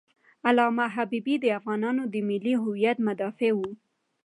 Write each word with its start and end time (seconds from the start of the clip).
علامه 0.47 0.85
حبیبي 0.95 1.35
د 1.39 1.45
افغانانو 1.59 2.03
د 2.13 2.15
ملي 2.29 2.53
هویت 2.63 2.97
مدافع 3.07 3.51
و. 3.57 3.61